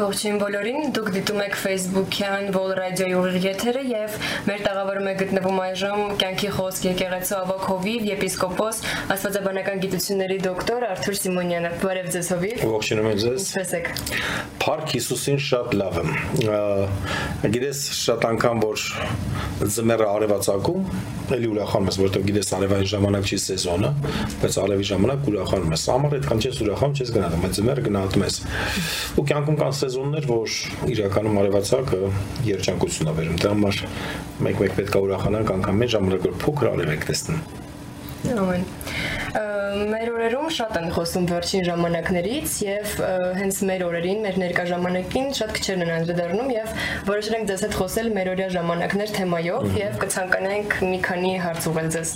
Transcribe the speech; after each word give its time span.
Ողջույն 0.00 0.38
բոլորին։ 0.40 0.92
Դուք 0.96 1.08
դիտում 1.12 1.40
եք 1.44 1.56
Facebook-յան 1.60 2.46
Vol 2.54 2.70
Radio-ի 2.78 3.16
ուղիղ 3.18 3.36
եթերը 3.44 3.82
եւ 3.84 4.14
մեր 4.48 4.62
տաղավարում 4.64 5.08
է 5.10 5.12
գտնվում 5.20 5.58
այժմ 5.64 6.04
կյանքի 6.22 6.52
խոսք 6.56 6.86
եկեղեցու 6.88 7.36
ավակ 7.40 7.66
հովիվ 7.68 8.06
եպիսկոպոս 8.08 8.80
աստվածաբանական 9.16 9.82
գիտությունների 9.84 10.38
դոկտոր 10.46 10.86
Արթուր 10.88 11.18
Սիմոնյանը։ 11.20 11.72
Բարև 11.84 12.10
ձեզ 12.16 12.32
հովիվ։ 12.32 12.64
Ողջունում 12.70 13.10
եմ 13.10 13.20
ձեզ։ 13.20 13.44
Ինչպե՞ս 13.50 13.74
եք։ 13.80 13.92
Փառք 14.64 14.94
Հիսուսին 14.96 15.38
շատ 15.50 15.76
լավ 15.80 16.00
եմ։ 16.00 16.10
Գիտես 17.50 17.84
շատ 18.00 18.26
անգամ 18.30 18.64
որ 18.64 18.86
ձմեռը 19.60 20.06
արևածագում, 20.10 20.84
էլի 21.30 21.48
ուրախանում 21.50 21.90
ես, 21.90 21.98
որովհետեւ 22.00 22.24
գիտես 22.30 22.50
արևային 22.56 22.88
ժամանակ 22.90 23.28
չի 23.30 23.38
սեզոնը, 23.44 23.90
բայց 24.40 24.56
արևի 24.64 24.86
ժամանակ 24.90 25.28
ուրախանում 25.30 25.74
ես։ 25.76 25.84
Ամառ 25.94 26.16
այդքան 26.18 26.40
չես 26.40 26.60
ուրախանում, 26.64 26.96
չես 27.00 27.12
գնահատում, 27.16 27.44
բայց 27.44 27.58
ձմեռը 27.60 27.84
գնահատում 27.86 28.24
ես։ 28.26 28.38
Ու 29.20 29.24
կյանքում 29.30 29.60
կան 29.60 29.76
սեզոններ, 29.90 30.26
որ 30.30 30.52
իրականում 30.92 31.38
արևածագը 31.40 31.98
երջանկություն 32.46 33.10
է 33.10 33.14
բերում։ 33.16 33.38
Դա 33.42 33.50
համար 33.50 33.78
մեկ-մեկ 34.46 34.74
պետք 34.76 34.94
է 34.94 35.00
ուրախանանք 35.06 35.50
անգամ 35.56 35.80
մեր 35.80 35.90
ժամանակ 35.94 36.26
որ 36.28 36.36
փոքր 36.44 36.68
արև 36.70 36.92
եք 36.94 37.06
տեսնում։ 37.10 37.40
Ամեն 38.30 38.66
մեր 39.90 40.08
օրերում 40.10 40.48
շատ 40.54 40.76
են 40.80 40.88
խոսում 40.94 41.26
վերջին 41.30 41.64
ժամանակներից 41.68 42.54
եւ 42.66 42.94
հենց 43.40 43.60
մեր 43.70 43.84
օրերին, 43.86 44.22
մեր 44.26 44.38
ներկա 44.42 44.64
ժամանակին 44.70 45.28
շատ 45.38 45.54
քչերն 45.56 45.84
են 45.86 45.92
անդրադառնում 45.94 46.50
եւ 46.54 46.74
որոշել 47.06 47.38
ենք 47.38 47.50
ձեզ 47.50 47.64
հետ 47.66 47.78
խոսել 47.80 48.12
մեր 48.18 48.32
օրյա 48.34 48.48
ժամանակներ 48.58 49.14
թեմայով 49.16 49.68
եւ 49.78 49.98
կցանկանանք 50.04 50.78
մի 50.90 51.00
քանի 51.06 51.34
հարց 51.46 51.70
ուղղել 51.70 51.90
ձեզ։ 51.96 52.14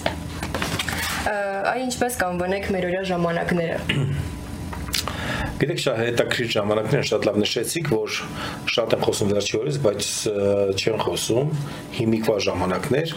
Այ 1.24 1.78
ինչպես 1.88 2.22
կանվանեք 2.24 2.72
մեր 2.74 2.88
օրյա 2.90 3.04
ժամանակները։ 3.14 3.82
Գիտեք, 5.64 5.78
շատ 5.80 5.96
հետաքրիր 5.96 6.48
ժամանակներ 6.52 7.04
շատ 7.08 7.22
լավ 7.24 7.36
նշեցիք, 7.40 7.86
որ 7.94 8.16
շատ 8.68 8.94
են 8.94 9.04
խոսում 9.04 9.30
վերջի 9.32 9.54
օրից, 9.56 9.76
բայց 9.84 10.08
չեն 10.76 10.98
խոսում 11.04 11.52
հիմիկվա 11.94 12.36
ժամանակներ։ 12.44 13.14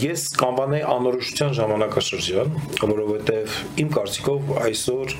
Ես 0.00 0.24
կանվանեի 0.40 0.82
անորոշության 0.90 1.54
ժամանակաշրջան, 1.60 2.50
որովհետև 2.80 3.54
իմ 3.84 3.92
կարծիքով 3.94 4.50
այսօր 4.64 5.14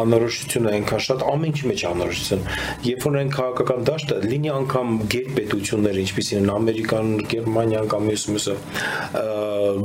անորոշությունը 0.00 0.72
այնքան 0.80 1.04
շատ 1.10 1.24
ամեն 1.30 1.50
ինչի 1.50 1.70
մեջ 1.70 1.84
անորոշություն։ 1.90 2.44
Երբ 2.86 3.06
որ 3.10 3.18
են 3.20 3.32
քաղաքական 3.36 3.86
դաշտը, 3.90 4.18
լինի 4.30 4.52
անգամ 4.54 4.96
գերպետություններ, 5.10 6.00
ինչպիսին 6.04 6.40
են 6.40 6.52
Ամերիկան, 6.54 7.10
Գերմանիան 7.34 7.90
կամ 7.90 8.06
մյուս 8.10 8.24
մյուսը, 8.30 8.56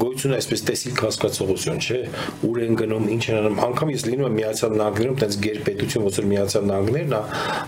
գոյություն 0.06 0.36
այսպես 0.40 0.66
տեսիլ 0.70 1.00
հասկացողություն, 1.02 1.82
չէ՞, 1.82 2.00
ուր 2.46 2.62
են 2.66 2.80
գնում, 2.80 3.10
ինչ 3.16 3.24
են 3.26 3.40
անում։ 3.42 3.60
Անկամ 3.66 3.92
ես 3.96 4.06
լինում 4.12 4.30
եմ 4.30 4.38
միացյալ 4.40 4.78
նահանգներում, 4.80 5.18
տենց 5.26 5.40
գերպետություն, 5.66 6.06
ոնց 6.06 6.18
որ 6.20 6.28
միացյալ 6.30 6.66
նահանգներն 6.70 7.14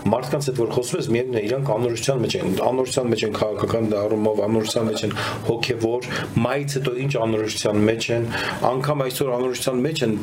մարդկանց 0.08 0.48
հետ 0.48 0.58
որ 0.62 0.70
խոսում 0.74 0.98
ես, 0.98 1.08
միևնույն 1.14 1.38
է, 1.38 1.42
իրանք 1.48 1.70
անորոշության 1.74 2.20
մեջ 2.22 2.34
են, 2.38 2.52
անորոշության 2.68 3.08
մեջ 3.12 3.22
են 3.28 3.32
քաղաքական 3.38 3.88
դառումով, 3.92 4.42
անորոշության 4.48 4.86
մեջ 4.88 5.02
են 5.08 5.14
հոգևոր, 5.48 6.08
մայից 6.38 6.76
հետո 6.78 6.92
ինչ 7.04 7.12
անորոշության 7.18 7.80
մեջ 7.88 8.08
են, 8.18 8.26
անգամ 8.68 9.04
այսօր 9.08 9.32
անորոշության 9.38 9.82
մեջ 9.88 10.02
են 10.08 10.14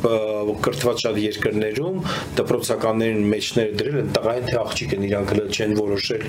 կրթված 0.65 1.03
շատ 1.05 1.19
երկրներում, 1.25 1.97
դպրոցականներին 2.39 3.29
մեջները 3.35 3.75
դրել 3.75 3.99
են 4.05 4.09
տղային 4.15 4.49
թե 4.49 4.57
աղջիկ 4.65 4.95
են 4.95 5.05
իրանք 5.05 5.33
հələ 5.35 5.45
չեն 5.55 5.75
որոշել։ 5.79 6.25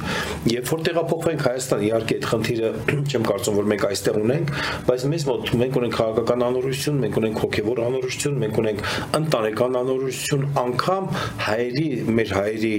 Երբ 0.57 0.71
որ 0.73 0.85
տեղափոխվենք 0.87 1.45
Հայաստան, 1.47 1.85
իհարկե 1.87 2.17
այդ 2.17 2.29
խնդիրը 2.33 2.71
չեմ 3.11 3.27
կարծում 3.27 3.57
որ 3.57 3.69
մենք 3.73 3.87
այստեղ 3.87 4.19
ունենք, 4.27 4.53
բայց 4.87 5.07
մեզ 5.13 5.27
մոտ 5.27 5.53
մենք 5.63 5.79
ունենք 5.81 5.97
քաղաքական 5.97 6.45
անորոշություն, 6.47 7.01
մենք 7.07 7.19
ունենք 7.21 7.41
հոգևոր 7.47 7.83
անորոշություն, 7.87 8.39
մենք 8.43 8.61
ունենք 8.63 8.85
ընտանեկան 9.21 9.79
անորոշություն, 9.83 10.47
անգամ 10.67 11.09
հայերի 11.47 11.87
մեր 12.19 12.35
հայերի 12.37 12.75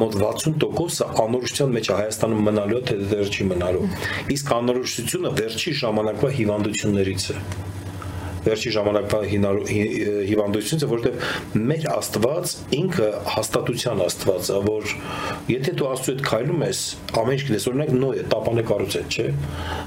մոտ 0.00 0.16
60%-ը 0.22 1.08
անորոշության 1.24 1.74
մեջ 1.76 1.90
է 1.90 1.98
Հայաստանում 2.00 2.46
մնալու 2.50 2.84
թե 2.90 2.96
դեռ 3.14 3.34
չի 3.34 3.48
մնալու։ 3.50 3.90
Իսկ 4.36 4.54
անորոշությունը 4.60 5.34
վերջի 5.40 5.76
ժամանակվա 5.84 6.32
հիվանդություններից 6.40 7.28
է 7.34 7.38
վերջի 8.46 8.72
ժամանակվա 8.76 9.20
հիվանդությունից, 10.30 10.86
որովհետև 10.90 11.60
մեր 11.70 11.86
Աստված 11.90 12.54
ինքը 12.80 13.08
հաստատության 13.34 14.02
Աստված 14.06 14.50
է, 14.50 14.58
որ 14.66 14.94
եթե 15.50 15.74
դու 15.80 15.88
Աստծո 15.90 16.14
հետ 16.14 16.22
քայլում 16.30 16.64
ես, 16.66 16.80
ամեն 17.20 17.36
ինչ 17.36 17.44
գիտես, 17.50 17.66
օրինակ 17.70 17.92
Նոյը 18.00 18.24
տապանը 18.30 18.64
կառուցեց, 18.70 19.16
չէ։ 19.16 19.26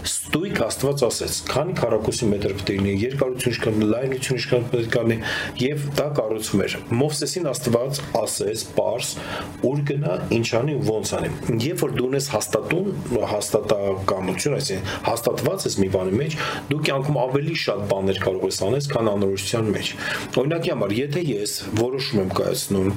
Ստույգ 0.03 0.61
Աստված 0.67 1.03
ասեց, 1.07 1.39
քանի 1.49 1.75
քառակուսի 1.79 2.29
մետր 2.33 2.55
պետք 2.57 2.71
է 2.73 2.77
լինի, 2.77 2.93
երկարություն 3.03 3.53
ինչքան, 3.53 3.83
լայնություն 3.93 4.39
ինչքան 4.39 4.65
պետք 4.73 4.97
է 4.97 5.03
լինի, 5.03 5.17
եւ 5.63 5.83
դա 5.97 6.07
կառուցվում 6.19 6.63
էր։ 6.63 6.75
Մովսեսին 7.03 7.49
Աստված 7.53 8.01
ասեց, 8.23 8.63
«Պարս, 8.73 9.11
ուր 9.69 9.83
գնա, 9.89 10.13
ինչ 10.37 10.47
անի, 10.59 10.75
ոնց 10.89 11.13
անի»։ 11.17 11.31
Երբ 11.63 11.83
որ 11.83 11.95
դու 11.97 12.07
ունես 12.09 12.29
հաստատուն, 12.33 12.87
հաստատակամություն, 13.33 14.57
այսինքն 14.57 14.91
հաստատված 15.07 15.67
ես 15.67 15.77
մի 15.83 15.89
բանի 15.93 16.17
մեջ, 16.23 16.37
դու 16.71 16.81
կյանքում 16.87 17.19
ավելի 17.23 17.55
շատ 17.63 17.83
բաներ 17.93 18.21
կարող 18.23 18.42
կարող 18.43 18.51
ես 18.51 18.59
անես, 18.67 18.87
քան 18.91 19.09
անորոշության 19.13 19.67
մեջ։ 19.73 19.89
Օրինակի 20.41 20.71
համար, 20.73 20.93
եթե 20.97 21.21
ես 21.23 21.51
որոշում 21.79 22.19
եմ 22.23 22.31
կայացնում, 22.37 22.89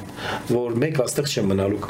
որ 0.50 0.76
մեկ 0.82 1.00
աստեղ 1.06 1.28
չեմ 1.30 1.48
մնալու, 1.52 1.80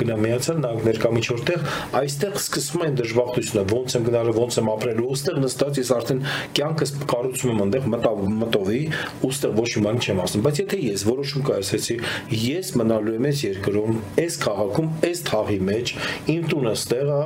նահանգներ 0.67 1.01
կամ 1.03 1.19
ինչ 1.21 1.27
որտեղ, 1.33 1.65
այստեղ 2.01 2.37
սկսվում 2.41 2.85
է 2.87 2.91
դժբախտությունը, 3.01 3.65
ոնց 3.73 3.97
եմ 3.97 4.07
գնալու, 4.07 4.35
ոնց 4.37 4.59
եմ 4.61 4.71
ապրելու, 4.77 5.09
ուստեղ 5.17 5.41
նստած 5.47 5.81
ես 5.81 5.93
արդեն 5.97 6.23
կյանքս 6.57 6.95
կառուցում 7.13 7.53
եմ 7.53 7.63
այնտեղ 7.67 7.89
մտովի, 8.37 8.83
ուստեղ 9.27 9.57
ոչ 9.57 9.69
մի 9.77 9.85
բան 9.87 10.01
չեմ 10.07 10.25
ասում, 10.27 10.47
բայց 10.47 10.63
եթե 10.63 10.81
ես 10.87 11.07
որոշում 11.07 11.47
կայացեցի, 11.51 11.99
ես 12.47 12.73
մնալու 12.81 13.17
եմ 13.17 13.31
այս 13.31 13.45
երկրում, 13.47 14.01
այս 14.27 14.41
քաղաքում, 14.47 14.91
այս 15.07 15.23
թաղի 15.31 15.61
մեջ, 15.71 15.95
իմ 16.37 16.51
տունը 16.53 16.75
ստեղ 16.77 17.15
է, 17.17 17.23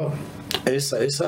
Էսա, 0.68 0.98
էսա, 1.06 1.26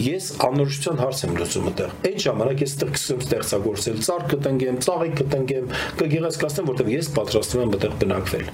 ես 0.00 0.26
անորոշության 0.40 1.00
հարց 1.00 1.18
եմ 1.26 1.34
լուծում 1.36 1.66
այդտեղ։ 1.70 1.90
Այդ 2.08 2.22
ժամանակ 2.24 2.62
ես 2.64 2.72
այդտեղ 2.76 2.94
սկսեմ 2.96 3.20
ստեղծագործել, 3.26 3.98
ծառ 4.06 4.24
կտնկեմ, 4.30 4.78
ծաղիկ 4.86 5.14
կտնկեմ, 5.20 5.66
կգեղեցկացնեմ, 6.00 6.70
որտեղ 6.70 6.90
ես 6.94 7.10
պատրաստվում 7.18 7.62
եմ 7.66 7.74
այդտեղ 7.76 7.98
բնակվել։ 8.00 8.46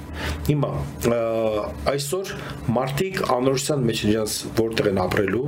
Հիմա 0.51 0.71
այսօր 1.95 2.35
մարդիկ 2.77 3.23
անորոշության 3.37 3.87
մեջ 3.87 4.03
են 4.03 4.13
իրաց 4.17 4.37
որտեղ 4.59 4.91
են 4.91 5.01
ապրելու, 5.07 5.47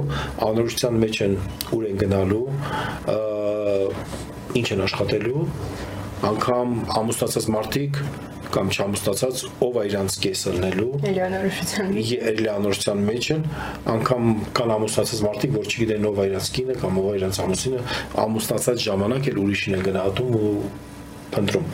անորոշության 0.49 1.03
մեջ 1.03 1.21
են 1.27 1.37
ուր 1.79 1.89
են 1.89 2.01
գնալու, 2.05 2.47
ինչ 4.59 4.67
են 4.79 4.85
աշխատելու, 4.89 5.45
անգամ 6.29 6.73
ամուսնացած 6.99 7.47
մարդիկ 7.55 8.03
կամ 8.59 8.71
չամուսնացած 8.75 9.43
ով 9.63 9.77
է 9.79 9.83
իրանց 9.87 10.15
կեսը 10.25 10.53
լնելու 10.59 10.87
Էլիանորոշության 11.09 11.91
մեջ 11.95 12.09
Էլիանորոշության 12.31 13.03
մեջ 13.09 13.29
են 13.35 13.45
անգամ 13.93 14.31
կան 14.59 14.73
ամուսնացած 14.75 15.21
մարդիկ 15.29 15.53
որ 15.55 15.69
չգիտեն 15.69 16.09
ով 16.09 16.19
է 16.19 16.25
իրանց 16.29 16.49
կինը 16.59 16.77
կամ 16.83 16.99
ով 16.99 17.07
է 17.09 17.13
իրանց 17.19 17.39
ամուսինը 17.45 17.83
ամուսնացած 18.25 18.83
ժամանակ 18.89 19.29
էլ 19.31 19.39
ուրիշին 19.45 19.77
են 19.79 19.85
գնահատում 19.87 20.35
ու 20.39 20.51
փնտրում 21.39 21.71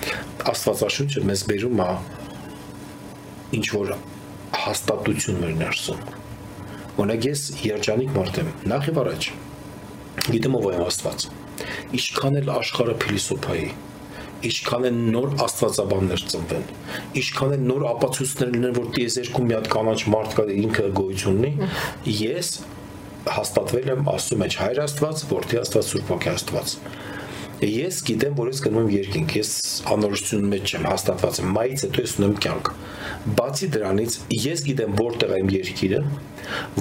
Աստվածաշունչը 0.52 1.24
մեզ 1.30 1.46
բերում 1.48 1.82
է 1.84 1.88
ինչ 3.54 3.66
որ 3.74 3.94
հաստատություն 4.64 5.40
մեր 5.40 5.56
ներսում 5.64 6.04
Օրինակ 6.94 7.26
ես 7.30 7.46
երջանիկ 7.64 8.12
մարդ 8.18 8.38
եմ 8.44 8.52
նախ 8.74 8.90
եւ 8.90 9.00
առաջ 9.04 9.30
գիտեմ 10.34 10.58
ով 10.60 10.68
է 10.68 10.76
Աստված 10.84 11.26
ինչքան 11.98 12.38
էլ 12.42 12.52
աշխարհը 12.54 12.94
փիլիսոփայի 13.04 13.68
ինչքան 14.48 14.86
են 14.90 15.02
նոր 15.14 15.34
աստվածաբաններ 15.44 16.24
ծնվեն, 16.34 16.64
ինչքան 17.20 17.54
են 17.56 17.66
նոր 17.70 17.84
ապացույցներ 17.94 18.54
լինեն, 18.54 18.78
որ 18.78 18.88
տիեզերքում 18.98 19.50
մի 19.50 19.56
հատ 19.58 19.68
կանաչ 19.74 19.98
մարդ 20.14 20.38
կա 20.38 20.46
ինքը 20.54 20.88
գոյություն 21.00 21.38
ունի, 21.44 21.70
ես 22.20 22.50
հաստատվել 23.24 23.90
եմ 23.94 24.08
Աստծո 24.12 24.36
մեջ 24.42 24.56
Հայր 24.60 24.80
Աստված, 24.84 25.22
Որդի 25.30 25.58
Աստված, 25.62 25.86
Սուրբ 25.90 26.10
Ոգի 26.12 26.30
Աստված։ 26.34 26.74
Ես 27.64 28.00
գիտեմ, 28.04 28.34
որ 28.36 28.50
ես 28.50 28.60
գնում 28.64 28.82
եմ 28.82 28.90
երկինք, 28.92 29.34
ես 29.38 29.52
անորոշություն 29.94 30.44
մեջ 30.50 30.74
եմ 30.74 30.88
հաստատված 30.90 31.40
մայից 31.54 31.84
հետո 31.86 32.04
ես 32.04 32.14
ունեմ 32.20 32.34
կյանք։ 32.44 32.70
Բացի 33.38 33.70
դրանից, 33.78 34.18
ես 34.44 34.64
գիտեմ 34.68 34.96
որտեղ 35.00 35.34
է 35.34 35.40
իմ 35.44 35.52
երկիրը, 35.54 36.02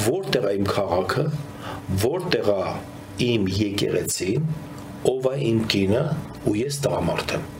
որտեղ 0.09 0.49
է 0.49 0.53
իմ 0.59 0.69
քաղաքը, 0.73 1.25
որտեղ 2.03 2.53
է 2.57 2.61
իմ 3.29 3.49
եկեղեցին, 3.63 4.53
ով 5.13 5.31
է 5.31 5.35
իմ 5.53 5.65
կինը, 5.71 6.05
ու 6.49 6.59
ես 6.63 6.83
տղամարդ 6.83 7.37
եմ 7.37 7.52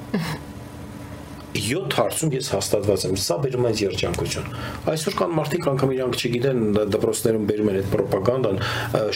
7 1.54 1.94
հարցում 1.94 2.31
ես 2.33 2.48
հաստատված 2.54 3.04
եմ։ 3.07 3.18
Սա 3.24 3.36
բերում 3.44 3.68
է 3.69 3.71
երջանկություն։ 3.77 4.48
Այսօր 4.94 5.18
կան 5.19 5.36
մարդիկ 5.38 5.68
անգամ 5.74 5.94
իրանք 5.95 6.18
չգիտեն 6.18 6.63
դպրոցներում 6.95 7.48
բերում 7.50 7.71
են 7.74 7.80
այդ 7.81 7.98
ռոպագանդան, 8.01 8.62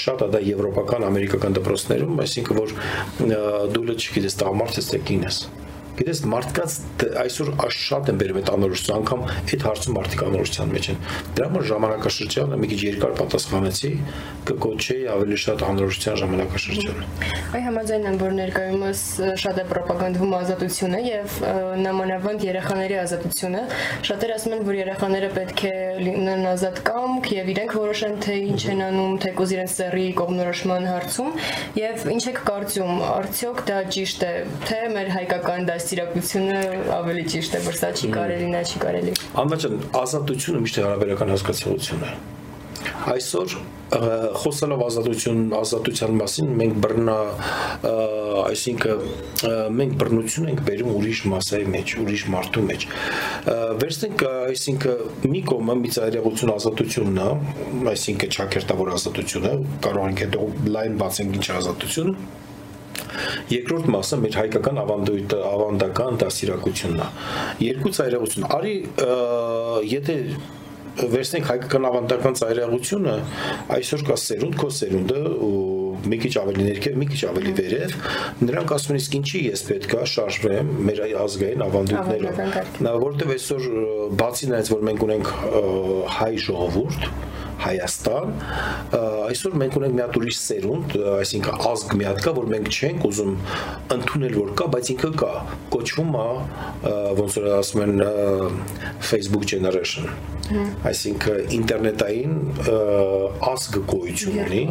շատ 0.05 0.25
է 0.25 0.31
դա 0.37 0.43
եվրոպական, 0.47 1.07
ամերիկական 1.09 1.57
դպրոցներում, 1.57 2.19
այսինքն 2.27 2.61
որ 2.61 2.75
դու 3.73 3.87
լը 3.89 3.97
չգիտես 3.97 4.37
տղամարդ 4.43 4.81
ես 4.81 4.91
թե 4.93 5.01
կին 5.09 5.25
ես 5.27 5.41
Գիտես, 5.97 6.19
մարդկանց 6.29 6.73
այսօր 7.23 7.47
շատ 7.73 8.09
են 8.11 8.17
բերում 8.21 8.37
այդ 8.37 8.49
անորոշություն, 8.53 8.97
անգամ 8.97 9.21
այդ 9.27 9.63
հարցում 9.65 9.95
մարդիկ 9.97 10.19
անորոշության 10.27 10.73
մեջ 10.75 10.89
են։ 10.93 10.99
Դրա 11.37 11.47
համար 11.47 11.63
ժամանակաշրջանը 11.71 12.59
մի 12.61 12.69
քիչ 12.71 12.79
երկար 12.83 13.15
պատասխանեցի, 13.17 13.91
կկոչեի 14.47 15.07
ավելի 15.15 15.39
շատ 15.41 15.63
անորոշության 15.67 16.19
ժամանակաշրջանը։ 16.21 17.07
Այ 17.57 17.63
համաձայն 17.67 18.05
եմ, 18.11 18.19
որ 18.21 18.35
ներկայումս 18.37 19.01
շատ 19.41 19.57
է 19.57 19.65
ռոպագանդվում 19.77 20.35
ազատությունը 20.37 21.01
եւ 21.07 21.35
նամանավանդ 21.87 22.45
երեխաների 22.47 22.97
ազատությունը։ 23.01 23.61
Շատերը 24.07 24.37
ասում 24.37 24.55
են, 24.57 24.63
որ 24.67 24.77
երեխաները 24.77 25.29
պետք 25.37 25.63
է 25.67 25.73
լինեն 25.97 26.47
ազատ 26.51 26.81
կամք 26.87 27.29
եւ 27.37 27.51
իրենք 27.57 27.75
որոշեն 27.77 28.15
թե 28.27 28.37
ինչ 28.47 28.61
են 28.73 28.83
անում, 28.87 29.17
թե 29.23 29.31
կոզ 29.37 29.53
իրենց 29.57 29.75
սերի 29.77 30.05
կողմնորոշման 30.21 30.87
հարցում 30.91 31.31
եւ 31.77 32.05
ինչ 32.13 32.23
եք 32.31 32.41
կարծում, 32.47 33.01
արդյոք 33.07 33.61
դա 33.67 33.79
ճիշտ 33.97 34.25
է, 34.27 34.33
թե 34.67 34.79
մեր 34.97 35.11
հայկական 35.17 35.67
դաստիարակությունը 35.87 36.61
ավելի 36.97 37.21
ճիշտ 37.31 37.53
է, 37.55 37.59
որ 37.63 37.75
սա 37.79 37.89
չի 37.95 38.07
կարելի, 38.11 38.47
նա 38.51 38.61
չի 38.67 38.79
կարելի։ 38.81 39.11
Անվաճան 39.39 39.75
ազատությունը 40.01 40.59
միշտ 40.65 40.79
հարաբերական 40.83 41.31
հասկացություն 41.31 42.03
է 42.03 42.09
այսօր 43.07 43.53
խոսելով 44.41 44.81
ազատություն 44.83 45.39
ազատության 45.57 46.15
մասին 46.19 46.49
մենք 46.59 46.79
բռնա 46.83 47.15
այսինքն 48.51 49.05
մենք 49.77 49.93
բռնություն 50.01 50.49
ենք 50.51 50.63
բերում 50.67 50.91
ուրիշ 50.97 51.21
massայի 51.31 51.69
մեջ 51.75 51.93
ուրիշ 52.03 52.25
մարդու 52.35 52.65
մեջ 52.67 52.87
վերցնենք 53.83 54.25
այսինքն 54.31 55.31
մի 55.35 55.43
կողմը 55.51 55.77
մի 55.83 55.93
ծայրեղություն 55.97 56.53
ազատությունն 56.57 57.21
է 57.23 57.29
այսինքն 57.93 58.35
ճակերտավոր 58.37 58.91
ազատությունը 58.97 59.53
կարող 59.87 60.11
ենք 60.11 60.25
հետո 60.27 60.51
լայն 60.75 60.99
բացենք 61.03 61.39
ինչ 61.39 61.47
ազատություն 61.61 62.13
Երկրորդ 63.53 63.89
մասը 63.97 64.21
մեր 64.23 64.37
հայկական 64.41 64.81
ավանդույթը, 64.83 65.41
ավանդական 65.53 66.21
դասիրակությունն 66.23 67.01
է։ 67.03 67.09
Երկու 67.67 67.95
ծայրեղություն։ 67.97 68.47
Արի 68.57 68.75
եթե 69.97 70.15
վերցնենք 70.97 71.49
հայկական 71.51 71.85
ավանդական 71.87 72.37
ծայրահեղությունը, 72.39 73.15
այսօր 73.75 74.03
կա 74.07 74.15
սերունդ, 74.17 74.55
քո 74.57 74.69
սերունդը 74.77 75.19
մի 76.07 76.19
քիչ 76.23 76.31
ավելի 76.41 76.65
ներքև, 76.67 76.97
մի 77.01 77.07
քիչ 77.11 77.19
ավելի 77.29 77.53
վերև, 77.57 77.93
նրանք 78.47 78.73
ասում 78.77 78.93
են 78.95 78.99
իսկ 79.01 79.17
ինչի 79.19 79.41
ես 79.47 79.63
պետքա 79.67 80.01
շարժվեմ 80.13 80.73
մեր 80.87 81.01
ազգային 81.21 81.65
ավանդույթներով։ 81.67 82.41
Նա 82.87 82.93
որտեվ 83.05 83.33
այսօր 83.37 83.69
բացի 84.21 84.51
նրանից 84.51 84.73
որ 84.73 84.85
մենք 84.89 85.07
ունենք 85.07 85.31
հայ 86.17 86.31
ժողովուրդ, 86.47 87.09
Հայաստան, 87.57 88.33
այսօր 89.27 89.57
մենք 89.61 89.77
ունենք 89.79 89.97
մի 89.97 90.03
հատ 90.03 90.17
ուրիշ 90.21 90.39
սերունդ, 90.43 90.95
այսինքն 91.17 91.61
ազգ 91.71 91.95
մի 91.99 92.07
հատ 92.07 92.21
կա, 92.27 92.33
որ 92.37 92.49
մենք 92.53 92.71
չենք 92.77 93.07
ուզում 93.09 93.35
ընդունել 93.97 94.37
որ 94.37 94.55
կա, 94.61 94.69
բայց 94.77 94.91
ինքը 94.93 95.11
կա։ 95.23 95.33
Կոչվում 95.73 96.17
է 96.21 96.27
ոնց 97.21 97.37
որ 97.41 97.51
ասում 97.57 97.85
են 97.87 97.95
Facebook 99.11 99.47
generation 99.49 100.11
այսինքն 100.87 101.49
ինտերնետային 101.57 102.35
ազգ 103.47 103.79
գոյություն 103.91 104.37
ունի, 104.45 104.61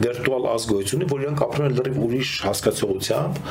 վիրտուալ 0.00 0.46
ազգ 0.54 0.72
գոյություն 0.72 1.00
ունի, 1.00 1.08
որ 1.10 1.24
իրանք 1.26 1.42
ապրում 1.46 1.66
են 1.66 1.74
լրիվ 1.80 1.98
ուրիշ 2.06 2.30
հասկացողությամբ։ 2.46 3.42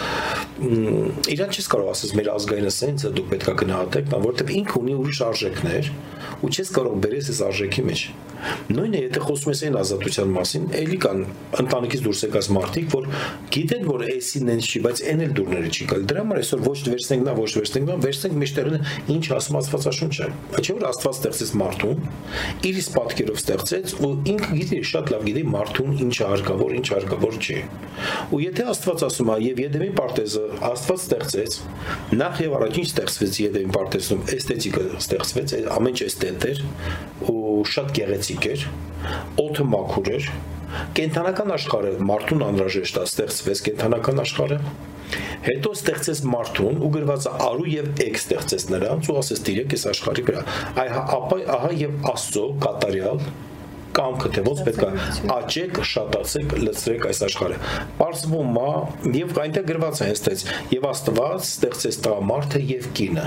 Իրան 1.36 1.54
չես 1.54 1.70
կարող 1.76 1.92
ասես 1.94 2.16
մեր 2.20 2.32
ազգայինը 2.34 2.74
սենց 2.80 3.06
է 3.06 3.14
դուք 3.20 3.30
պետքա 3.36 3.56
գնահատեք, 3.62 4.10
որովհետև 4.16 4.54
ինքը 4.60 4.76
ունի 4.80 4.98
ուրիշ 5.04 5.22
արժեքներ 5.30 5.94
ու 6.40 6.50
չես 6.50 6.74
կարող 6.80 7.00
բերես 7.06 7.32
այս 7.36 7.44
արժեքի 7.50 7.86
մեջ։ 7.90 8.02
Նույնը 8.70 9.00
եթե 9.04 9.22
խոսում 9.26 9.52
ես 9.52 9.62
այն 9.68 9.78
ազատության 9.80 10.30
մասին, 10.36 10.66
ելի 10.80 10.98
կան 11.04 11.24
ընտանիքից 11.60 12.04
դուրս 12.06 12.22
եկած 12.26 12.48
մարդիկ, 12.56 12.88
որ 12.94 13.08
գիտեն, 13.56 13.84
որ 13.90 14.04
էսին 14.14 14.52
են 14.54 14.62
չի, 14.64 14.82
բայց 14.86 15.02
այն 15.10 15.24
էլ 15.26 15.34
դուրները 15.40 15.72
չի 15.74 15.88
գալ։ 15.90 16.06
Դրա 16.10 16.24
համար 16.24 16.40
այսօր 16.40 16.64
ոչ 16.70 16.78
վերցնենք 16.90 17.26
նա, 17.28 17.34
ոչ 17.40 17.50
վերցնենք 17.60 17.90
նա, 17.90 17.98
վերցնենք 18.06 18.38
մեջտեղը 18.40 18.80
ինչ 19.16 19.26
ասում 19.40 19.60
Աստվածաշունչը։ 19.60 20.30
Բայց 20.50 20.70
չէ 20.70 20.76
որ 20.80 20.86
Աստված 20.90 21.20
ստեղծեց 21.20 21.54
մարդուն, 21.60 22.04
իր 22.70 22.80
իսկ 22.80 22.96
պատկերով 23.00 23.40
ստեղծեց 23.40 23.96
ու 24.00 24.12
ինքը 24.30 24.50
գիտի, 24.60 24.80
շատ 24.90 25.12
լավ 25.14 25.26
գիտի 25.30 25.44
մարդուն 25.50 26.00
ինչ 26.06 26.16
հարկավոր, 26.30 26.76
ինչ 26.80 26.88
հարկավոր 26.94 27.40
չի։ 27.40 27.58
Ու 28.30 28.40
եթե 28.40 28.66
Աստված 28.70 29.06
ասում 29.10 29.30
է 29.30 29.38
եւ 29.50 29.62
Եդեմի 29.66 29.90
պարտեզը 30.00 30.44
Աստված 30.70 31.04
ստեղծեց, 31.10 31.58
նախ 32.20 32.42
եւ 32.46 32.56
առաջ 32.60 32.80
ինչ 32.80 32.88
ստեղծվեց 32.90 33.40
Եդեմի 33.40 33.74
պարտեզում, 33.76 34.22
էսթետիկը 34.40 34.86
ստեղծվեց, 35.00 35.56
ամեն 35.80 35.90
ինչ 35.90 36.06
էսթետ 36.06 36.46
էր 36.50 36.60
ու 37.30 37.64
շատ 37.70 37.90
գեղեցիկ 37.98 38.29
էր, 38.54 38.64
օդը 39.46 39.66
մաքուր 39.74 40.10
էր, 40.20 40.30
կենթանական 40.98 41.54
աշխարհը 41.56 41.92
մարդուն 42.06 42.44
անհրաժեշտ 42.46 42.98
է 43.00 43.04
ստեղծվեց 43.10 43.62
կենթանական 43.68 44.22
աշխարհը 44.24 44.58
հետո 45.46 45.72
ստեղծեց 45.80 46.22
մարդուն 46.30 46.82
ու 46.86 46.90
գրված 46.94 47.26
է 47.26 47.32
արու 47.48 47.68
եւ 47.74 47.88
էկ 48.06 48.20
ստեղծեց 48.20 48.66
նրանց 48.76 49.10
ու 49.10 49.18
ասես 49.24 49.44
դիրեք 49.50 49.76
այս 49.78 49.86
աշխարհի 49.94 50.26
վրա 50.30 50.44
այ 50.84 50.90
ապա 51.18 51.40
ահա 51.56 51.72
եւ 51.80 52.10
աստծո 52.14 52.46
կատարյալ 52.66 53.24
կամքը 54.00 54.30
թե 54.36 54.42
ոնց 54.46 54.60
պետք 54.68 54.84
է 54.86 54.90
աճեք, 55.34 55.80
շատացեք, 55.90 56.52
լցրեք 56.62 57.08
այս 57.10 57.22
աշխարհը։ 57.26 57.58
Պարզվում 57.98 58.60
է 58.62 58.68
եւ 59.18 59.40
այնտեղ 59.44 59.66
գրված 59.72 60.02
է 60.06 60.10
այստեղ 60.14 60.44
եւ 60.76 60.86
Աստված 60.94 61.48
ստեղծեց 61.50 61.98
տղամարդը 62.06 62.62
եւ 62.70 62.90
կինը 63.00 63.26